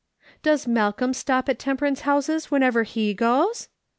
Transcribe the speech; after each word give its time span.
"Does 0.41 0.65
Malcolm 0.65 1.13
stop 1.13 1.47
at 1.47 1.59
temperance 1.59 2.01
houses 2.01 2.49
wherever 2.49 2.81
he 2.81 3.13
goes 3.13 3.67